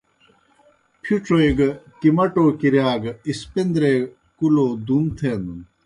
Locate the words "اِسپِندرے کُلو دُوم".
3.29-5.05